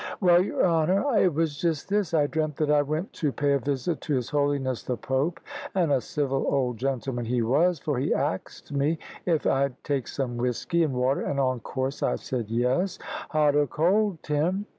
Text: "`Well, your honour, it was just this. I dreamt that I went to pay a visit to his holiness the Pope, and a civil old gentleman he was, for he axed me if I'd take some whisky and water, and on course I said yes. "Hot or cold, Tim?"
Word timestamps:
"`Well, 0.19 0.43
your 0.43 0.65
honour, 0.65 1.15
it 1.19 1.31
was 1.31 1.59
just 1.59 1.87
this. 1.87 2.11
I 2.15 2.25
dreamt 2.25 2.57
that 2.57 2.71
I 2.71 2.81
went 2.81 3.13
to 3.13 3.31
pay 3.31 3.53
a 3.53 3.59
visit 3.59 4.01
to 4.01 4.15
his 4.15 4.31
holiness 4.31 4.81
the 4.81 4.97
Pope, 4.97 5.39
and 5.75 5.91
a 5.91 6.01
civil 6.01 6.43
old 6.49 6.77
gentleman 6.79 7.25
he 7.25 7.43
was, 7.43 7.77
for 7.77 7.99
he 7.99 8.11
axed 8.11 8.71
me 8.71 8.97
if 9.27 9.45
I'd 9.45 9.75
take 9.83 10.07
some 10.07 10.37
whisky 10.37 10.81
and 10.83 10.95
water, 10.95 11.21
and 11.21 11.39
on 11.39 11.59
course 11.59 12.01
I 12.01 12.15
said 12.15 12.49
yes. 12.49 12.97
"Hot 13.29 13.55
or 13.55 13.67
cold, 13.67 14.23
Tim?" 14.23 14.65